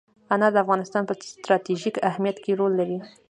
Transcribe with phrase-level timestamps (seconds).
[0.33, 2.97] انار د افغانستان په ستراتیژیک اهمیت کې رول لري.